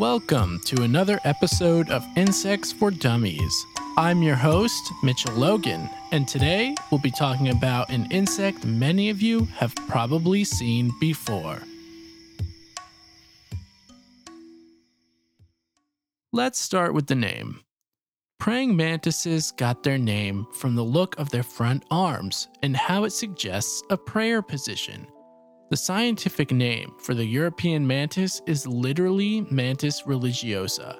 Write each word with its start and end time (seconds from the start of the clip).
Welcome 0.00 0.60
to 0.64 0.82
another 0.82 1.20
episode 1.24 1.90
of 1.90 2.02
Insects 2.16 2.72
for 2.72 2.90
Dummies. 2.90 3.66
I'm 3.98 4.22
your 4.22 4.34
host, 4.34 4.90
Mitchell 5.02 5.34
Logan, 5.34 5.90
and 6.10 6.26
today 6.26 6.74
we'll 6.90 7.02
be 7.02 7.10
talking 7.10 7.50
about 7.50 7.90
an 7.90 8.10
insect 8.10 8.64
many 8.64 9.10
of 9.10 9.20
you 9.20 9.44
have 9.56 9.74
probably 9.88 10.42
seen 10.42 10.90
before. 11.00 11.58
Let's 16.32 16.58
start 16.58 16.94
with 16.94 17.06
the 17.06 17.14
name. 17.14 17.60
Praying 18.38 18.74
mantises 18.74 19.50
got 19.50 19.82
their 19.82 19.98
name 19.98 20.46
from 20.54 20.76
the 20.76 20.82
look 20.82 21.18
of 21.18 21.28
their 21.28 21.42
front 21.42 21.84
arms 21.90 22.48
and 22.62 22.74
how 22.74 23.04
it 23.04 23.10
suggests 23.10 23.82
a 23.90 23.98
prayer 23.98 24.40
position. 24.40 25.06
The 25.70 25.76
scientific 25.76 26.50
name 26.50 26.96
for 26.98 27.14
the 27.14 27.24
European 27.24 27.86
mantis 27.86 28.42
is 28.44 28.66
literally 28.66 29.42
Mantis 29.52 30.02
religiosa, 30.02 30.98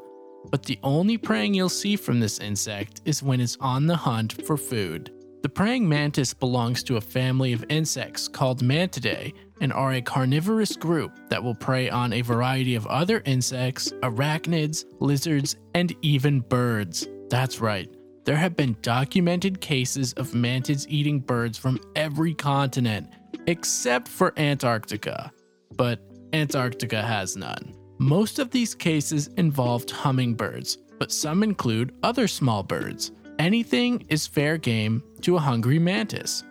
but 0.49 0.63
the 0.63 0.79
only 0.85 1.19
praying 1.19 1.55
you'll 1.55 1.69
see 1.69 1.97
from 1.97 2.21
this 2.21 2.39
insect 2.39 3.01
is 3.05 3.21
when 3.21 3.41
it's 3.41 3.57
on 3.59 3.89
the 3.89 3.97
hunt 3.97 4.47
for 4.47 4.57
food. 4.57 5.11
The 5.43 5.49
praying 5.49 5.89
mantis 5.89 6.33
belongs 6.33 6.85
to 6.85 6.99
a 6.99 7.01
family 7.01 7.53
of 7.53 7.65
insects 7.69 8.29
called 8.29 8.63
Mantidae 8.63 9.35
and 9.61 9.73
are 9.73 9.95
a 9.95 10.01
carnivorous 10.01 10.77
group 10.77 11.19
that 11.31 11.43
will 11.43 11.57
prey 11.57 11.91
on 11.91 12.13
a 12.13 12.21
variety 12.21 12.77
of 12.77 12.87
other 12.87 13.23
insects, 13.25 13.91
arachnids, 14.05 14.85
lizards, 15.01 15.57
and 15.75 15.93
even 16.03 16.43
birds. 16.43 17.09
That's 17.29 17.61
right. 17.61 17.93
There 18.25 18.37
have 18.37 18.55
been 18.55 18.77
documented 18.83 19.61
cases 19.61 20.13
of 20.13 20.31
mantids 20.31 20.87
eating 20.89 21.19
birds 21.19 21.59
from 21.59 21.81
every 21.97 22.35
continent, 22.35 23.09
except 23.51 24.07
for 24.07 24.33
Antarctica. 24.39 25.33
But 25.77 26.01
Antarctica 26.33 27.03
has 27.03 27.37
none. 27.37 27.75
Most 27.99 28.39
of 28.39 28.51
these 28.51 28.75
cases 28.75 29.27
involved 29.37 29.91
hummingbirds, 29.91 30.79
but 30.99 31.13
some 31.13 31.43
include 31.43 31.93
other 32.03 32.29
small 32.29 32.63
birds. 32.63 33.11
Anything 33.39 34.07
is 34.09 34.27
fair 34.27 34.57
game 34.57 35.03
to 35.23 35.37
a 35.37 35.41
hungry 35.41 35.79
mantis. 35.79 36.45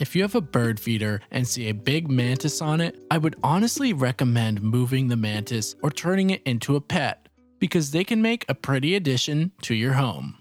If 0.00 0.16
you 0.16 0.22
have 0.22 0.34
a 0.34 0.40
bird 0.40 0.80
feeder 0.80 1.20
and 1.30 1.46
see 1.46 1.68
a 1.68 1.74
big 1.74 2.10
mantis 2.10 2.62
on 2.62 2.80
it, 2.80 2.98
I 3.10 3.18
would 3.18 3.36
honestly 3.42 3.92
recommend 3.92 4.62
moving 4.62 5.08
the 5.08 5.16
mantis 5.16 5.74
or 5.82 5.90
turning 5.90 6.30
it 6.30 6.42
into 6.44 6.76
a 6.76 6.80
pet 6.80 7.28
because 7.58 7.90
they 7.90 8.04
can 8.04 8.22
make 8.22 8.44
a 8.48 8.54
pretty 8.54 8.94
addition 8.94 9.52
to 9.62 9.74
your 9.74 9.94
home. 9.94 10.38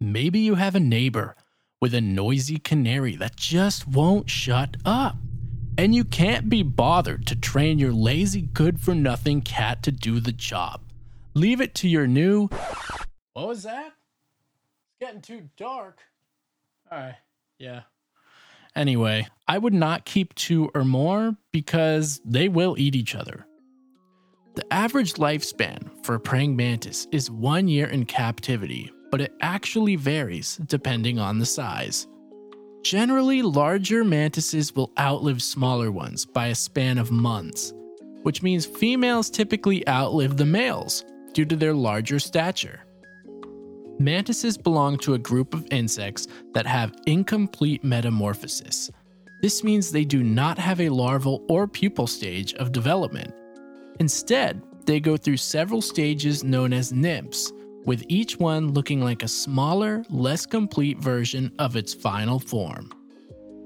Maybe 0.00 0.40
you 0.40 0.56
have 0.56 0.74
a 0.74 0.80
neighbor 0.80 1.36
with 1.84 1.92
a 1.92 2.00
noisy 2.00 2.56
canary 2.56 3.14
that 3.14 3.36
just 3.36 3.86
won't 3.86 4.30
shut 4.30 4.74
up. 4.86 5.18
And 5.76 5.94
you 5.94 6.02
can't 6.02 6.48
be 6.48 6.62
bothered 6.62 7.26
to 7.26 7.36
train 7.36 7.78
your 7.78 7.92
lazy, 7.92 8.40
good 8.40 8.80
for 8.80 8.94
nothing 8.94 9.42
cat 9.42 9.82
to 9.82 9.92
do 9.92 10.18
the 10.18 10.32
job. 10.32 10.80
Leave 11.34 11.60
it 11.60 11.74
to 11.74 11.86
your 11.86 12.06
new. 12.06 12.48
What 13.34 13.48
was 13.48 13.64
that? 13.64 13.88
It's 13.88 14.98
getting 14.98 15.20
too 15.20 15.50
dark. 15.58 16.00
All 16.90 16.96
right, 16.96 17.16
yeah. 17.58 17.82
Anyway, 18.74 19.26
I 19.46 19.58
would 19.58 19.74
not 19.74 20.06
keep 20.06 20.34
two 20.34 20.70
or 20.74 20.84
more 20.84 21.36
because 21.52 22.18
they 22.24 22.48
will 22.48 22.76
eat 22.78 22.96
each 22.96 23.14
other. 23.14 23.44
The 24.54 24.72
average 24.72 25.16
lifespan 25.16 26.02
for 26.02 26.14
a 26.14 26.20
praying 26.20 26.56
mantis 26.56 27.06
is 27.12 27.30
one 27.30 27.68
year 27.68 27.88
in 27.88 28.06
captivity, 28.06 28.90
but 29.14 29.20
it 29.20 29.36
actually 29.42 29.94
varies 29.94 30.56
depending 30.66 31.20
on 31.20 31.38
the 31.38 31.46
size. 31.46 32.08
Generally, 32.82 33.42
larger 33.42 34.02
mantises 34.02 34.74
will 34.74 34.90
outlive 34.98 35.40
smaller 35.40 35.92
ones 35.92 36.26
by 36.26 36.48
a 36.48 36.54
span 36.56 36.98
of 36.98 37.12
months, 37.12 37.72
which 38.22 38.42
means 38.42 38.66
females 38.66 39.30
typically 39.30 39.86
outlive 39.86 40.36
the 40.36 40.44
males 40.44 41.04
due 41.32 41.44
to 41.44 41.54
their 41.54 41.72
larger 41.72 42.18
stature. 42.18 42.80
Mantises 44.00 44.58
belong 44.58 44.98
to 44.98 45.14
a 45.14 45.18
group 45.18 45.54
of 45.54 45.64
insects 45.70 46.26
that 46.52 46.66
have 46.66 46.96
incomplete 47.06 47.84
metamorphosis. 47.84 48.90
This 49.42 49.62
means 49.62 49.92
they 49.92 50.04
do 50.04 50.24
not 50.24 50.58
have 50.58 50.80
a 50.80 50.88
larval 50.88 51.44
or 51.48 51.68
pupal 51.68 52.08
stage 52.08 52.52
of 52.54 52.72
development. 52.72 53.32
Instead, 54.00 54.60
they 54.86 54.98
go 54.98 55.16
through 55.16 55.36
several 55.36 55.80
stages 55.80 56.42
known 56.42 56.72
as 56.72 56.92
nymphs, 56.92 57.52
with 57.84 58.04
each 58.08 58.38
one 58.38 58.72
looking 58.72 59.00
like 59.00 59.22
a 59.22 59.28
smaller, 59.28 60.04
less 60.10 60.46
complete 60.46 60.98
version 60.98 61.52
of 61.58 61.76
its 61.76 61.94
final 61.94 62.38
form. 62.38 62.90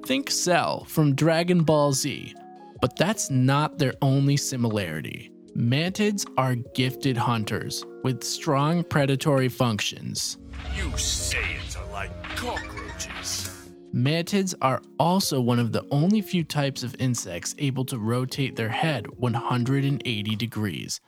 Think 0.06 0.30
Cell 0.30 0.84
from 0.84 1.14
Dragon 1.14 1.62
Ball 1.62 1.92
Z, 1.92 2.34
but 2.80 2.96
that's 2.96 3.30
not 3.30 3.78
their 3.78 3.94
only 4.02 4.36
similarity. 4.36 5.30
Mantids 5.56 6.24
are 6.36 6.54
gifted 6.74 7.16
hunters 7.16 7.84
with 8.04 8.22
strong 8.22 8.84
predatory 8.84 9.48
functions. 9.48 10.38
You 10.76 10.84
Saiyans 10.90 11.76
are 11.76 11.92
like 11.92 12.10
cockroaches. 12.36 13.68
Mantids 13.94 14.54
are 14.62 14.82
also 14.98 15.40
one 15.40 15.58
of 15.58 15.72
the 15.72 15.84
only 15.90 16.20
few 16.20 16.44
types 16.44 16.82
of 16.82 16.94
insects 17.00 17.54
able 17.58 17.84
to 17.86 17.98
rotate 17.98 18.54
their 18.54 18.68
head 18.68 19.06
180 19.18 20.36
degrees, 20.36 21.00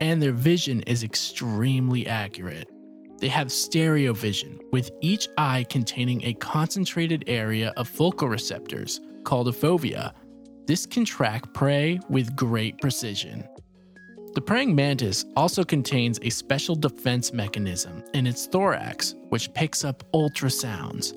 and 0.00 0.22
their 0.22 0.32
vision 0.32 0.82
is 0.82 1.02
extremely 1.02 2.06
accurate. 2.06 2.68
They 3.18 3.28
have 3.28 3.50
stereo 3.50 4.12
vision, 4.12 4.58
with 4.72 4.90
each 5.00 5.28
eye 5.38 5.64
containing 5.70 6.22
a 6.24 6.34
concentrated 6.34 7.24
area 7.26 7.72
of 7.76 7.88
focal 7.88 8.28
receptors 8.28 9.00
called 9.24 9.48
a 9.48 9.52
fovea. 9.52 10.12
This 10.66 10.84
can 10.84 11.04
track 11.04 11.52
prey 11.54 11.98
with 12.10 12.36
great 12.36 12.78
precision. 12.78 13.44
The 14.34 14.42
praying 14.42 14.74
mantis 14.74 15.24
also 15.34 15.64
contains 15.64 16.18
a 16.20 16.28
special 16.28 16.74
defense 16.74 17.32
mechanism 17.32 18.04
in 18.12 18.26
its 18.26 18.46
thorax, 18.46 19.14
which 19.30 19.52
picks 19.54 19.82
up 19.82 20.04
ultrasounds. 20.12 21.14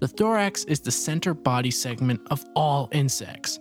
The 0.00 0.08
thorax 0.08 0.64
is 0.64 0.80
the 0.80 0.90
center 0.90 1.34
body 1.34 1.70
segment 1.70 2.20
of 2.30 2.44
all 2.54 2.88
insects. 2.92 3.58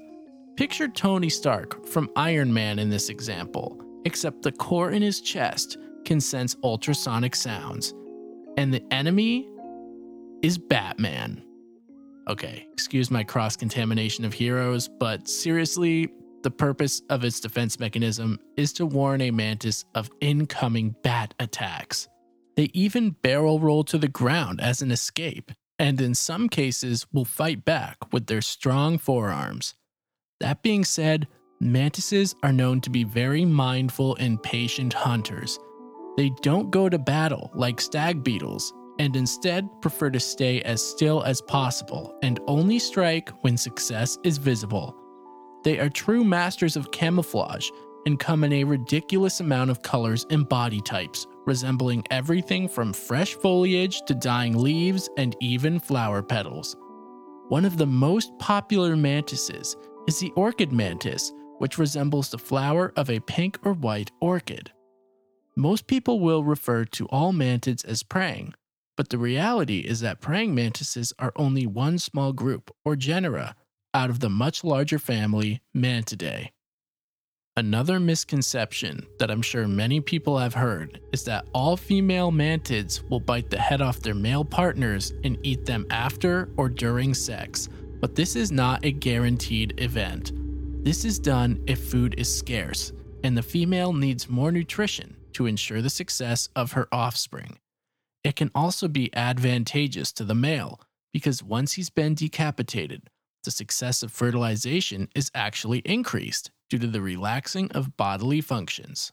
Picture 0.56 0.88
Tony 0.88 1.30
Stark 1.30 1.86
from 1.86 2.10
Iron 2.16 2.54
Man 2.54 2.80
in 2.80 2.90
this 2.90 3.10
example 3.10 3.85
except 4.06 4.42
the 4.42 4.52
core 4.52 4.92
in 4.92 5.02
his 5.02 5.22
chest 5.22 5.78
can 6.06 6.22
sense 6.22 6.56
ultrasonic 6.64 7.36
sounds. 7.36 7.94
And 8.58 8.74
the 8.74 8.84
enemy 8.92 9.50
is 10.42 10.58
Batman. 10.58 11.44
Okay, 12.28 12.68
excuse 12.72 13.12
my 13.12 13.24
cross 13.24 13.56
contamination 13.56 14.26
of 14.26 14.34
heroes, 14.34 14.88
but 14.88 15.28
seriously, 15.28 16.10
the 16.44 16.52
purpose 16.52 17.02
of 17.10 17.24
its 17.24 17.40
defense 17.40 17.80
mechanism 17.80 18.40
is 18.56 18.72
to 18.74 18.86
warn 18.86 19.22
a 19.22 19.32
mantis 19.32 19.84
of 19.96 20.10
incoming 20.22 20.96
bat 21.04 21.34
attacks. 21.40 22.08
They 22.56 22.70
even 22.74 23.12
barrel 23.12 23.60
roll 23.60 23.84
to 23.86 23.98
the 23.98 24.08
ground 24.08 24.62
as 24.62 24.82
an 24.82 24.92
escape, 24.92 25.52
and 25.78 26.00
in 26.00 26.16
some 26.16 26.48
cases 26.48 27.06
will 27.12 27.26
fight 27.26 27.66
back 27.66 27.98
with 28.14 28.28
their 28.28 28.42
strong 28.42 28.98
forearms. 28.98 29.74
That 30.40 30.62
being 30.64 30.84
said, 30.84 31.28
Mantises 31.62 32.36
are 32.44 32.52
known 32.52 32.82
to 32.82 32.90
be 32.90 33.06
very 33.06 33.46
mindful 33.46 34.16
and 34.18 34.42
patient 34.44 34.92
hunters. 34.92 35.58
They 36.18 36.32
don't 36.42 36.70
go 36.70 36.90
to 36.90 37.00
battle 37.00 37.50
like 37.54 37.80
stag 37.80 38.24
beetles 38.24 38.74
and 39.00 39.16
instead 39.16 39.70
prefer 39.82 40.10
to 40.10 40.20
stay 40.20 40.62
as 40.64 40.86
still 40.86 41.24
as 41.24 41.42
possible 41.42 42.18
and 42.24 42.42
only 42.48 42.78
strike 42.78 43.30
when 43.42 43.56
success 43.56 44.18
is 44.24 44.38
visible. 44.38 44.96
They 45.64 45.80
are 45.80 45.90
true 45.90 46.26
masters 46.26 46.76
of 46.76 46.92
camouflage 46.92 47.70
and 48.06 48.20
come 48.20 48.44
in 48.44 48.52
a 48.54 48.64
ridiculous 48.66 49.40
amount 49.40 49.72
of 49.72 49.82
colors 49.82 50.26
and 50.30 50.48
body 50.48 50.82
types, 50.82 51.26
resembling 51.46 52.04
everything 52.12 52.68
from 52.68 52.92
fresh 52.94 53.34
foliage 53.34 54.02
to 54.08 54.14
dying 54.14 54.58
leaves 54.58 55.10
and 55.18 55.36
even 55.40 55.80
flower 55.80 56.22
petals. 56.22 56.76
One 57.48 57.66
of 57.66 57.78
the 57.78 57.88
most 57.88 58.38
popular 58.40 58.96
mantises 58.96 59.76
is 60.08 60.20
the 60.20 60.32
orchid 60.36 60.72
mantis, 60.72 61.34
which 61.58 61.78
resembles 61.78 62.30
the 62.30 62.38
flower 62.38 62.94
of 62.96 63.10
a 63.10 63.20
pink 63.22 63.58
or 63.64 63.74
white 63.74 64.12
orchid. 64.20 64.72
Most 65.56 65.88
people 65.88 66.20
will 66.20 66.44
refer 66.44 66.86
to 66.86 67.06
all 67.08 67.32
mantids 67.32 67.86
as 67.86 68.04
praying, 68.04 68.54
but 68.98 69.10
the 69.10 69.18
reality 69.18 69.80
is 69.80 70.02
that 70.02 70.22
praying 70.22 70.54
mantises 70.54 71.14
are 71.20 71.34
only 71.36 71.66
one 71.66 71.98
small 71.98 72.34
group 72.34 72.72
or 72.84 72.96
genera 72.96 73.56
out 73.94 74.10
of 74.10 74.20
the 74.20 74.30
much 74.30 74.64
larger 74.64 75.00
family 75.00 75.62
Mantidae. 75.76 76.50
Another 77.58 78.02
misconception 78.02 79.08
that 79.18 79.32
I'm 79.32 79.42
sure 79.42 79.66
many 79.66 80.02
people 80.02 80.38
have 80.38 80.54
heard 80.54 81.00
is 81.14 81.24
that 81.24 81.48
all 81.54 81.78
female 81.78 82.30
mantids 82.30 83.10
will 83.10 83.22
bite 83.22 83.50
the 83.50 83.58
head 83.58 83.80
off 83.80 84.02
their 84.02 84.14
male 84.14 84.44
partners 84.44 85.14
and 85.24 85.38
eat 85.42 85.66
them 85.66 85.86
after 85.90 86.50
or 86.58 86.68
during 86.68 87.14
sex, 87.14 87.70
but 88.02 88.14
this 88.14 88.36
is 88.36 88.52
not 88.52 88.84
a 88.84 88.92
guaranteed 88.92 89.80
event. 89.80 90.34
This 90.86 91.04
is 91.04 91.18
done 91.18 91.64
if 91.66 91.80
food 91.80 92.14
is 92.16 92.32
scarce 92.32 92.94
and 93.24 93.36
the 93.36 93.42
female 93.42 93.92
needs 93.92 94.30
more 94.30 94.52
nutrition 94.52 95.16
to 95.34 95.48
ensure 95.48 95.82
the 95.82 95.90
success 95.90 96.48
of 96.56 96.74
her 96.74 96.88
offspring. 96.92 97.58
It 98.24 98.36
can 98.36 98.52
also 98.54 98.88
be 98.88 99.10
advantageous 99.16 100.12
to 100.12 100.24
the 100.24 100.36
male 100.36 100.80
because 101.12 101.42
once 101.42 101.74
he's 101.74 101.90
been 101.90 102.14
decapitated, 102.14 103.10
the 103.44 103.50
success 103.50 104.04
of 104.04 104.12
fertilization 104.12 105.10
is 105.16 105.32
actually 105.34 105.80
increased 105.80 106.52
due 106.70 106.78
to 106.78 106.86
the 106.86 107.02
relaxing 107.02 107.72
of 107.72 107.98
bodily 107.98 108.42
functions. 108.42 109.12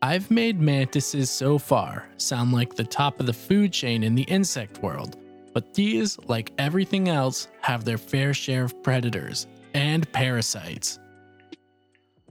I've 0.00 0.30
made 0.30 0.58
mantises 0.58 1.30
so 1.30 1.58
far 1.58 2.06
sound 2.16 2.52
like 2.52 2.74
the 2.74 2.84
top 2.84 3.20
of 3.20 3.26
the 3.26 3.34
food 3.34 3.70
chain 3.70 4.02
in 4.02 4.14
the 4.14 4.22
insect 4.22 4.78
world, 4.78 5.18
but 5.52 5.74
these, 5.74 6.18
like 6.20 6.52
everything 6.56 7.10
else, 7.10 7.48
have 7.60 7.84
their 7.84 7.98
fair 7.98 8.32
share 8.32 8.64
of 8.64 8.82
predators 8.82 9.46
and 9.74 10.10
parasites. 10.12 10.98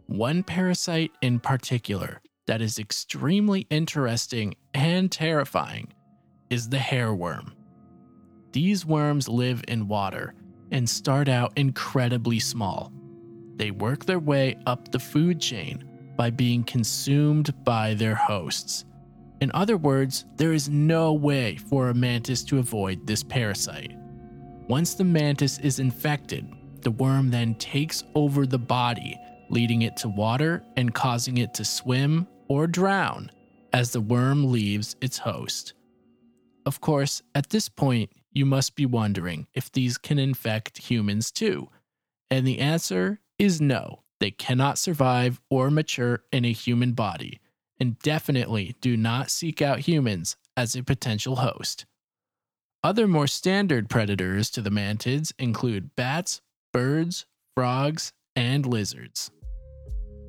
One 0.08 0.44
parasite 0.44 1.12
in 1.22 1.40
particular 1.40 2.22
that 2.48 2.62
is 2.62 2.80
extremely 2.80 3.68
interesting 3.70 4.56
and 4.74 5.12
terrifying 5.12 5.94
is 6.50 6.70
the 6.70 6.78
hairworm. 6.78 7.54
These 8.52 8.86
worms 8.86 9.30
live 9.30 9.64
in 9.68 9.88
water 9.88 10.34
and 10.72 10.90
start 10.90 11.30
out 11.30 11.54
incredibly 11.56 12.40
small. 12.40 12.92
They 13.56 13.72
work 13.72 14.06
their 14.06 14.20
way 14.20 14.58
up 14.66 14.92
the 14.92 15.00
food 15.00 15.40
chain 15.40 15.84
by 16.18 16.30
being 16.30 16.64
consumed 16.64 17.54
by 17.64 17.94
their 17.94 18.16
hosts. 18.16 18.86
In 19.40 19.52
other 19.54 19.78
words, 19.78 20.26
there 20.36 20.54
is 20.54 20.70
no 20.70 21.14
way 21.14 21.56
for 21.56 21.90
a 21.90 21.94
mantis 21.94 22.44
to 22.46 22.60
avoid 22.60 23.08
this 23.08 23.24
parasite. 23.24 23.94
Once 24.68 24.94
the 24.94 25.04
mantis 25.04 25.58
is 25.60 25.80
infected, 25.80 26.48
the 26.82 26.92
worm 26.92 27.32
then 27.32 27.56
takes 27.56 28.04
over 28.16 28.46
the 28.46 28.60
body, 28.60 29.20
leading 29.50 29.82
it 29.82 29.98
to 29.98 30.10
water 30.10 30.64
and 30.76 30.94
causing 30.94 31.38
it 31.38 31.54
to 31.56 31.66
swim 31.66 32.28
or 32.48 32.68
drown 32.68 33.32
as 33.74 33.92
the 33.92 34.02
worm 34.02 34.52
leaves 34.52 34.96
its 35.02 35.20
host. 35.20 35.74
Of 36.66 36.82
course, 36.82 37.22
at 37.34 37.50
this 37.50 37.70
point, 37.70 38.12
you 38.32 38.46
must 38.46 38.76
be 38.76 38.86
wondering 38.86 39.48
if 39.54 39.72
these 39.72 39.98
can 39.98 40.20
infect 40.20 40.90
humans 40.90 41.32
too. 41.32 41.70
And 42.30 42.46
the 42.46 42.60
answer 42.60 43.20
is 43.38 43.60
no, 43.60 44.04
they 44.20 44.32
cannot 44.32 44.78
survive 44.78 45.42
or 45.50 45.72
mature 45.72 46.24
in 46.32 46.46
a 46.46 46.52
human 46.52 46.94
body, 46.94 47.40
and 47.80 47.98
definitely 48.00 48.76
do 48.80 48.96
not 48.96 49.32
seek 49.32 49.62
out 49.62 49.80
humans 49.80 50.38
as 50.56 50.76
a 50.76 50.84
potential 50.84 51.38
host. 51.38 51.86
Other 52.84 53.08
more 53.08 53.28
standard 53.28 53.90
predators 53.90 54.50
to 54.52 54.62
the 54.62 54.70
mantids 54.70 55.34
include 55.38 55.96
bats, 55.96 56.42
birds, 56.74 57.26
frogs, 57.56 58.14
and 58.36 58.66
lizards. 58.66 59.32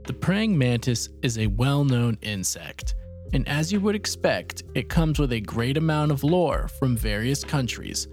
The 0.07 0.13
praying 0.13 0.59
mantis 0.59 1.09
is 1.23 1.39
a 1.39 1.47
well 1.47 1.85
known 1.85 2.19
insect 2.23 2.95
and 3.33 3.49
as 3.49 3.73
you 3.73 3.81
would 3.81 3.95
expect, 3.95 4.63
it 4.75 4.89
comes 4.89 5.19
with 5.19 5.33
a 5.33 5.41
great 5.41 5.77
amount 5.77 6.13
of 6.13 6.23
lore 6.23 6.69
from 6.79 6.97
various 6.97 7.45
countries. 7.45 8.09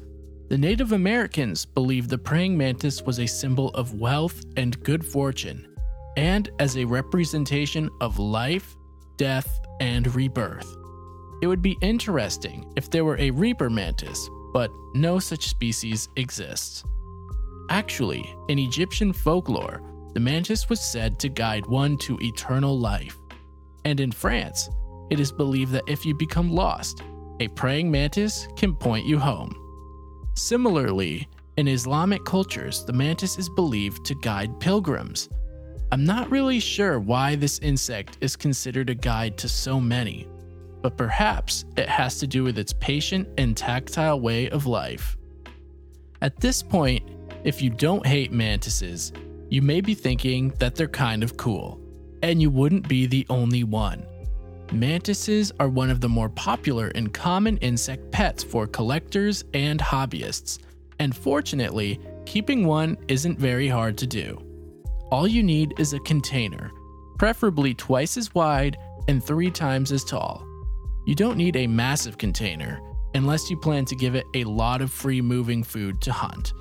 The 0.50 0.58
Native 0.58 0.94
Americans 0.94 1.66
believed 1.66 2.10
the 2.10 2.18
praying 2.18 2.58
mantis 2.58 3.02
was 3.02 3.20
a 3.20 3.28
symbol 3.28 3.70
of 3.70 3.94
wealth 3.94 4.44
and 4.56 4.82
good 4.84 5.06
fortune, 5.06 5.68
and 6.18 6.50
as 6.60 6.78
a 6.78 6.86
representation 6.86 7.90
of 8.02 8.18
life, 8.18 8.76
death, 9.18 9.60
and 9.82 10.14
rebirth. 10.16 10.76
It 11.42 11.48
would 11.48 11.62
be 11.62 11.78
interesting 11.82 12.72
if 12.76 12.90
there 12.90 13.06
were 13.06 13.18
a 13.20 13.32
reaper 13.32 13.70
mantis, 13.70 14.30
but 14.54 14.72
no 14.96 15.20
such 15.20 15.50
species 15.50 16.08
exists. 16.16 16.84
Actually, 17.70 18.36
in 18.48 18.58
Egyptian 18.58 19.14
folklore, 19.14 19.82
the 20.14 20.20
mantis 20.20 20.70
was 20.70 20.82
said 20.82 21.20
to 21.20 21.30
guide 21.30 21.66
one 21.68 21.98
to 22.00 22.18
eternal 22.20 22.78
life. 22.78 23.16
And 23.86 24.00
in 24.00 24.12
France, 24.12 24.70
it 25.12 25.20
is 25.20 25.32
believed 25.32 25.72
that 25.74 25.88
if 25.88 26.06
you 26.06 26.16
become 26.16 26.52
lost, 26.52 27.04
a 27.40 27.48
praying 27.50 27.90
mantis 27.92 28.48
can 28.56 28.76
point 28.76 29.06
you 29.06 29.20
home. 29.20 29.56
Similarly, 30.36 31.28
in 31.58 31.68
Islamic 31.68 32.26
cultures, 32.26 32.84
the 32.86 32.94
mantis 32.94 33.38
is 33.38 33.50
believed 33.50 34.04
to 34.06 34.16
guide 34.16 34.60
pilgrims. 34.60 35.30
I'm 35.92 36.04
not 36.04 36.32
really 36.32 36.60
sure 36.60 37.00
why 37.00 37.36
this 37.36 37.60
insect 37.60 38.18
is 38.22 38.36
considered 38.36 38.90
a 38.90 38.96
guide 38.96 39.38
to 39.40 39.50
so 39.50 39.80
many, 39.80 40.28
but 40.82 40.98
perhaps 40.98 41.66
it 41.78 41.90
has 41.90 42.20
to 42.20 42.28
do 42.28 42.44
with 42.44 42.58
its 42.58 42.74
patient 42.74 43.28
and 43.38 43.56
tactile 43.56 44.20
way 44.20 44.50
of 44.50 44.66
life. 44.66 45.18
At 46.22 46.40
this 46.40 46.64
point, 46.64 47.04
if 47.44 47.62
you 47.62 47.70
don't 47.70 48.06
hate 48.06 48.32
mantises, 48.32 49.14
you 49.50 49.62
may 49.62 49.82
be 49.82 49.94
thinking 49.94 50.50
that 50.60 50.76
they're 50.76 50.88
kind 50.88 51.24
of 51.24 51.38
cool, 51.38 51.80
and 52.22 52.42
you 52.42 52.50
wouldn't 52.50 52.88
be 52.88 53.06
the 53.06 53.26
only 53.30 53.64
one. 53.64 54.06
Mantises 54.72 55.52
are 55.60 55.70
one 55.70 55.90
of 55.90 56.02
the 56.02 56.10
more 56.10 56.30
popular 56.30 56.90
and 56.94 57.14
common 57.14 57.58
insect 57.58 58.12
pets 58.12 58.44
for 58.44 58.68
collectors 58.68 59.44
and 59.54 59.80
hobbyists, 59.80 60.60
and 61.00 61.16
fortunately, 61.16 62.00
keeping 62.26 62.68
one 62.68 62.98
isn't 63.08 63.40
very 63.40 63.68
hard 63.68 63.98
to 63.98 64.06
do. 64.06 64.40
All 65.12 65.28
you 65.28 65.42
need 65.42 65.74
is 65.80 65.94
a 65.94 66.00
container, 66.00 66.72
preferably 67.18 67.74
twice 67.74 68.18
as 68.18 68.36
wide 68.36 68.78
and 69.08 69.24
three 69.24 69.50
times 69.50 69.92
as 69.92 70.04
tall. 70.04 70.46
You 71.08 71.16
don't 71.16 71.38
need 71.38 71.56
a 71.56 71.66
massive 71.66 72.20
container 72.20 72.80
unless 73.16 73.50
you 73.50 73.58
plan 73.58 73.86
to 73.86 73.96
give 73.96 74.14
it 74.14 74.26
a 74.36 74.44
lot 74.44 74.84
of 74.84 74.92
free 74.92 75.22
moving 75.22 75.64
food 75.64 76.00
to 76.02 76.12
hunt. 76.12 76.54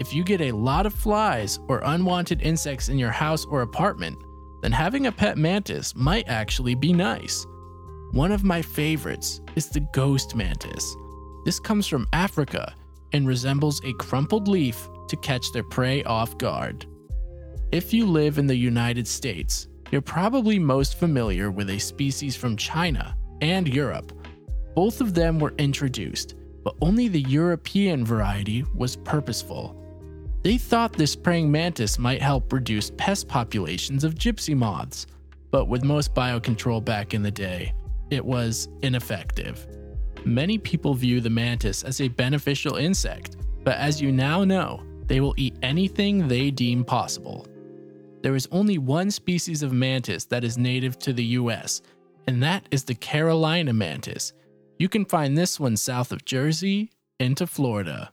If 0.00 0.14
you 0.14 0.24
get 0.24 0.40
a 0.40 0.52
lot 0.52 0.86
of 0.86 0.94
flies 0.94 1.58
or 1.68 1.82
unwanted 1.84 2.40
insects 2.40 2.88
in 2.88 2.98
your 2.98 3.10
house 3.10 3.44
or 3.44 3.60
apartment, 3.60 4.16
then 4.62 4.72
having 4.72 5.06
a 5.06 5.12
pet 5.12 5.36
mantis 5.36 5.94
might 5.94 6.26
actually 6.26 6.74
be 6.74 6.94
nice. 6.94 7.46
One 8.12 8.32
of 8.32 8.42
my 8.42 8.62
favorites 8.62 9.42
is 9.56 9.68
the 9.68 9.86
ghost 9.92 10.34
mantis. 10.34 10.96
This 11.44 11.60
comes 11.60 11.86
from 11.86 12.08
Africa 12.14 12.74
and 13.12 13.28
resembles 13.28 13.84
a 13.84 13.92
crumpled 13.94 14.48
leaf 14.48 14.88
to 15.08 15.16
catch 15.16 15.52
their 15.52 15.64
prey 15.64 16.02
off 16.04 16.38
guard. 16.38 16.86
If 17.70 17.92
you 17.92 18.06
live 18.06 18.38
in 18.38 18.46
the 18.46 18.56
United 18.56 19.06
States, 19.06 19.68
you're 19.90 20.00
probably 20.00 20.58
most 20.58 20.98
familiar 20.98 21.50
with 21.50 21.68
a 21.68 21.78
species 21.78 22.34
from 22.34 22.56
China 22.56 23.14
and 23.42 23.68
Europe. 23.68 24.12
Both 24.74 25.02
of 25.02 25.12
them 25.12 25.38
were 25.38 25.54
introduced, 25.58 26.36
but 26.64 26.74
only 26.80 27.08
the 27.08 27.22
European 27.22 28.04
variety 28.04 28.64
was 28.74 28.96
purposeful. 28.96 29.76
They 30.42 30.56
thought 30.56 30.94
this 30.94 31.14
praying 31.14 31.50
mantis 31.50 31.98
might 31.98 32.22
help 32.22 32.50
reduce 32.52 32.90
pest 32.96 33.28
populations 33.28 34.04
of 34.04 34.14
gypsy 34.14 34.56
moths, 34.56 35.06
but 35.50 35.66
with 35.66 35.84
most 35.84 36.14
biocontrol 36.14 36.82
back 36.82 37.12
in 37.12 37.22
the 37.22 37.30
day, 37.30 37.74
it 38.10 38.24
was 38.24 38.68
ineffective. 38.82 39.66
Many 40.24 40.56
people 40.56 40.94
view 40.94 41.20
the 41.20 41.28
mantis 41.28 41.82
as 41.82 42.00
a 42.00 42.08
beneficial 42.08 42.76
insect, 42.76 43.36
but 43.64 43.76
as 43.76 44.00
you 44.00 44.12
now 44.12 44.42
know, 44.44 44.82
they 45.06 45.20
will 45.20 45.34
eat 45.36 45.56
anything 45.62 46.26
they 46.26 46.50
deem 46.50 46.84
possible. 46.84 47.46
There 48.22 48.34
is 48.34 48.48
only 48.50 48.78
one 48.78 49.10
species 49.10 49.62
of 49.62 49.72
mantis 49.72 50.24
that 50.26 50.44
is 50.44 50.56
native 50.56 50.98
to 51.00 51.12
the 51.12 51.24
US, 51.24 51.82
and 52.26 52.42
that 52.42 52.66
is 52.70 52.84
the 52.84 52.94
Carolina 52.94 53.74
mantis. 53.74 54.32
You 54.78 54.88
can 54.88 55.04
find 55.04 55.36
this 55.36 55.60
one 55.60 55.76
south 55.76 56.12
of 56.12 56.24
Jersey 56.24 56.90
into 57.18 57.46
Florida. 57.46 58.12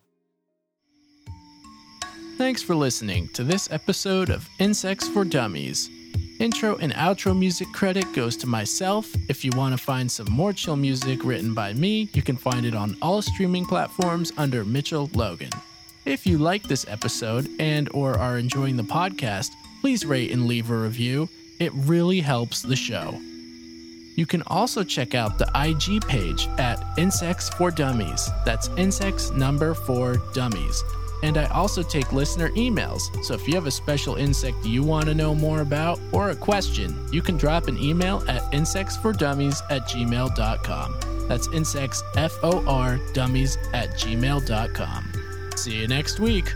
Thanks 2.38 2.62
for 2.62 2.76
listening 2.76 3.30
to 3.30 3.44
this 3.44 3.68
episode 3.72 4.30
of 4.30 4.48
Insects 4.60 5.08
for 5.08 5.26
Dummies. 5.26 5.90
Intro 6.40 6.76
and 6.76 6.94
outro 6.94 7.36
music 7.36 7.68
credit 7.74 8.06
goes 8.14 8.38
to 8.38 8.46
myself. 8.46 9.12
If 9.28 9.44
you 9.44 9.50
want 9.56 9.76
to 9.76 9.84
find 9.84 10.10
some 10.10 10.28
more 10.30 10.54
chill 10.54 10.76
music 10.76 11.24
written 11.24 11.56
by 11.56 11.74
me, 11.74 12.10
you 12.14 12.22
can 12.22 12.38
find 12.38 12.64
it 12.64 12.76
on 12.76 12.96
all 13.02 13.24
streaming 13.24 13.66
platforms 13.66 14.32
under 14.38 14.64
Mitchell 14.64 15.10
Logan. 15.16 15.50
If 16.06 16.28
you 16.28 16.38
like 16.38 16.62
this 16.62 16.86
episode 16.88 17.50
and 17.60 17.90
or 17.92 18.16
are 18.20 18.38
enjoying 18.38 18.78
the 18.78 18.84
podcast, 18.84 19.50
please 19.82 20.06
rate 20.06 20.30
and 20.30 20.46
leave 20.46 20.70
a 20.70 20.78
review. 20.78 21.30
It 21.60 21.72
really 21.74 22.20
helps 22.20 22.62
the 22.62 22.76
show. 22.76 23.20
You 24.16 24.28
can 24.28 24.44
also 24.46 24.84
check 24.84 25.16
out 25.16 25.40
the 25.40 25.50
IG 25.56 26.08
page 26.08 26.48
at 26.60 26.84
Insects 27.00 27.50
for 27.50 27.72
Dummies. 27.72 28.30
That's 28.46 28.68
insects 28.78 29.32
number 29.32 29.74
4 29.74 30.18
dummies. 30.36 30.84
And 31.24 31.38
I 31.38 31.46
also 31.46 31.82
take 31.82 32.14
listener 32.14 32.50
emails, 32.52 33.24
so 33.24 33.34
if 33.34 33.48
you 33.48 33.56
have 33.56 33.66
a 33.66 33.72
special 33.72 34.16
insect 34.16 34.66
you 34.66 34.84
want 34.84 35.06
to 35.06 35.16
know 35.16 35.34
more 35.34 35.62
about 35.62 36.00
or 36.12 36.30
a 36.30 36.36
question, 36.36 36.96
you 37.12 37.22
can 37.22 37.38
drop 37.38 37.68
an 37.68 37.78
email 37.78 38.24
at 38.28 38.42
insectsfordummies 38.52 39.62
at 39.72 39.88
gmail.com. 39.88 41.28
That's 41.28 41.48
insects, 41.48 42.04
F 42.16 42.34
O 42.44 42.66
R, 42.66 43.00
dummies 43.14 43.58
at 43.74 43.92
gmail.com. 43.92 45.12
See 45.56 45.82
you 45.82 45.88
next 45.88 46.20
week. 46.20 46.54